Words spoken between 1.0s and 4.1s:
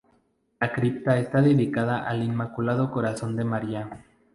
está dedicada al Inmaculado Corazón de María.